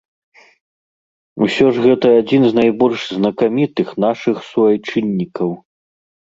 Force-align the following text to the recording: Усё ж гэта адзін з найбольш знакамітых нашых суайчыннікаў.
Усё 1.47 1.65
ж 1.75 1.83
гэта 1.85 2.07
адзін 2.23 2.41
з 2.49 2.53
найбольш 2.61 3.01
знакамітых 3.19 3.95
нашых 4.07 4.37
суайчыннікаў. 4.51 5.49